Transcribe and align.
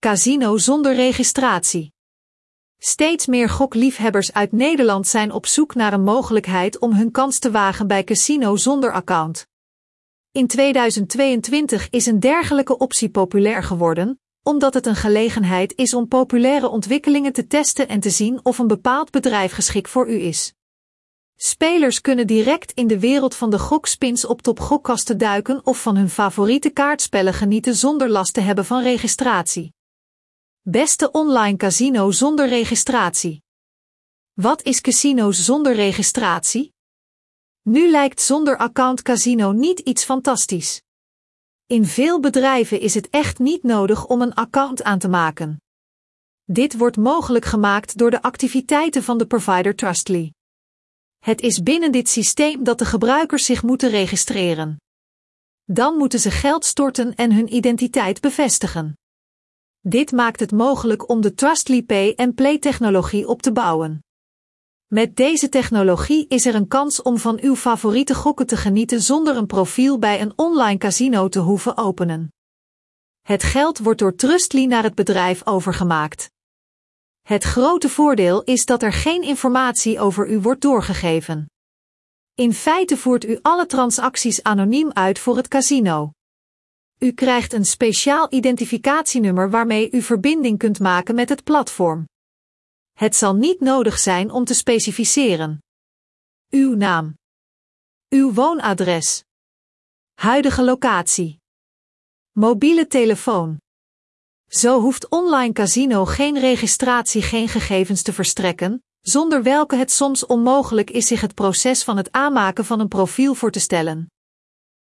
Casino 0.00 0.58
zonder 0.58 0.94
registratie. 0.94 1.92
Steeds 2.78 3.26
meer 3.26 3.48
gokliefhebbers 3.48 4.32
uit 4.32 4.52
Nederland 4.52 5.06
zijn 5.06 5.32
op 5.32 5.46
zoek 5.46 5.74
naar 5.74 5.92
een 5.92 6.02
mogelijkheid 6.02 6.78
om 6.78 6.92
hun 6.92 7.10
kans 7.10 7.38
te 7.38 7.50
wagen 7.50 7.86
bij 7.86 8.04
casino 8.04 8.56
zonder 8.56 8.92
account. 8.92 9.46
In 10.32 10.46
2022 10.46 11.88
is 11.90 12.06
een 12.06 12.20
dergelijke 12.20 12.76
optie 12.76 13.08
populair 13.08 13.62
geworden, 13.62 14.20
omdat 14.42 14.74
het 14.74 14.86
een 14.86 14.96
gelegenheid 14.96 15.72
is 15.76 15.94
om 15.94 16.08
populaire 16.08 16.68
ontwikkelingen 16.68 17.32
te 17.32 17.46
testen 17.46 17.88
en 17.88 18.00
te 18.00 18.10
zien 18.10 18.40
of 18.42 18.58
een 18.58 18.66
bepaald 18.66 19.10
bedrijf 19.10 19.52
geschikt 19.52 19.90
voor 19.90 20.08
u 20.10 20.20
is. 20.20 20.54
Spelers 21.36 22.00
kunnen 22.00 22.26
direct 22.26 22.72
in 22.72 22.86
de 22.86 22.98
wereld 22.98 23.34
van 23.34 23.50
de 23.50 23.58
gokspins 23.58 24.24
op 24.24 24.42
top 24.42 24.60
gokkasten 24.60 25.18
duiken 25.18 25.66
of 25.66 25.82
van 25.82 25.96
hun 25.96 26.10
favoriete 26.10 26.70
kaartspellen 26.70 27.34
genieten 27.34 27.74
zonder 27.74 28.10
last 28.10 28.34
te 28.34 28.40
hebben 28.40 28.64
van 28.64 28.82
registratie. 28.82 29.76
Beste 30.70 31.10
online 31.10 31.56
casino 31.56 32.10
zonder 32.10 32.48
registratie. 32.48 33.42
Wat 34.32 34.62
is 34.62 34.80
casino's 34.80 35.44
zonder 35.44 35.74
registratie? 35.74 36.72
Nu 37.62 37.90
lijkt 37.90 38.20
zonder 38.20 38.56
account 38.56 39.02
casino 39.02 39.52
niet 39.52 39.78
iets 39.78 40.04
fantastisch. 40.04 40.82
In 41.66 41.84
veel 41.84 42.20
bedrijven 42.20 42.80
is 42.80 42.94
het 42.94 43.10
echt 43.10 43.38
niet 43.38 43.62
nodig 43.62 44.06
om 44.06 44.22
een 44.22 44.34
account 44.34 44.82
aan 44.82 44.98
te 44.98 45.08
maken. 45.08 45.60
Dit 46.44 46.76
wordt 46.76 46.96
mogelijk 46.96 47.44
gemaakt 47.44 47.98
door 47.98 48.10
de 48.10 48.22
activiteiten 48.22 49.02
van 49.02 49.18
de 49.18 49.26
provider 49.26 49.76
Trustly. 49.76 50.32
Het 51.18 51.40
is 51.40 51.62
binnen 51.62 51.92
dit 51.92 52.08
systeem 52.08 52.64
dat 52.64 52.78
de 52.78 52.84
gebruikers 52.84 53.44
zich 53.44 53.62
moeten 53.62 53.90
registreren. 53.90 54.76
Dan 55.64 55.96
moeten 55.96 56.20
ze 56.20 56.30
geld 56.30 56.64
storten 56.64 57.14
en 57.14 57.32
hun 57.32 57.54
identiteit 57.54 58.20
bevestigen. 58.20 58.94
Dit 59.80 60.12
maakt 60.12 60.40
het 60.40 60.52
mogelijk 60.52 61.08
om 61.08 61.20
de 61.20 61.34
Trustly 61.34 61.82
Pay 61.82 62.12
en 62.16 62.34
Play 62.34 62.58
technologie 62.58 63.28
op 63.28 63.42
te 63.42 63.52
bouwen. 63.52 64.04
Met 64.86 65.16
deze 65.16 65.48
technologie 65.48 66.26
is 66.28 66.46
er 66.46 66.54
een 66.54 66.68
kans 66.68 67.02
om 67.02 67.18
van 67.18 67.38
uw 67.40 67.56
favoriete 67.56 68.14
gokken 68.14 68.46
te 68.46 68.56
genieten 68.56 69.02
zonder 69.02 69.36
een 69.36 69.46
profiel 69.46 69.98
bij 69.98 70.20
een 70.20 70.32
online 70.36 70.78
casino 70.78 71.28
te 71.28 71.38
hoeven 71.38 71.76
openen. 71.76 72.32
Het 73.20 73.42
geld 73.42 73.78
wordt 73.78 73.98
door 73.98 74.14
Trustly 74.14 74.64
naar 74.64 74.82
het 74.82 74.94
bedrijf 74.94 75.46
overgemaakt. 75.46 76.30
Het 77.20 77.44
grote 77.44 77.88
voordeel 77.88 78.42
is 78.42 78.64
dat 78.64 78.82
er 78.82 78.92
geen 78.92 79.22
informatie 79.22 80.00
over 80.00 80.30
u 80.30 80.40
wordt 80.40 80.60
doorgegeven. 80.60 81.46
In 82.34 82.52
feite 82.52 82.96
voert 82.96 83.24
u 83.24 83.38
alle 83.42 83.66
transacties 83.66 84.42
anoniem 84.42 84.90
uit 84.92 85.18
voor 85.18 85.36
het 85.36 85.48
casino. 85.48 86.10
U 86.98 87.12
krijgt 87.12 87.52
een 87.52 87.64
speciaal 87.64 88.26
identificatienummer 88.30 89.50
waarmee 89.50 89.90
u 89.90 90.02
verbinding 90.02 90.58
kunt 90.58 90.80
maken 90.80 91.14
met 91.14 91.28
het 91.28 91.44
platform. 91.44 92.04
Het 92.92 93.16
zal 93.16 93.34
niet 93.34 93.60
nodig 93.60 93.98
zijn 93.98 94.30
om 94.30 94.44
te 94.44 94.54
specificeren. 94.54 95.62
Uw 96.50 96.74
naam. 96.74 97.14
Uw 98.08 98.32
woonadres. 98.32 99.24
Huidige 100.14 100.64
locatie. 100.64 101.40
Mobiele 102.32 102.86
telefoon. 102.86 103.56
Zo 104.46 104.80
hoeft 104.80 105.08
online 105.08 105.52
casino 105.52 106.04
geen 106.04 106.38
registratie, 106.38 107.22
geen 107.22 107.48
gegevens 107.48 108.02
te 108.02 108.12
verstrekken, 108.12 108.84
zonder 109.00 109.42
welke 109.42 109.76
het 109.76 109.90
soms 109.90 110.26
onmogelijk 110.26 110.90
is 110.90 111.06
zich 111.06 111.20
het 111.20 111.34
proces 111.34 111.84
van 111.84 111.96
het 111.96 112.12
aanmaken 112.12 112.64
van 112.64 112.80
een 112.80 112.88
profiel 112.88 113.34
voor 113.34 113.50
te 113.50 113.60
stellen. 113.60 114.08